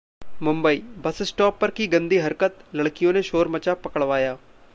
[0.41, 4.31] Mumbai: bus stop पर की गंदी हरकत, लड़कियों ने शोर मचा पकड़वाया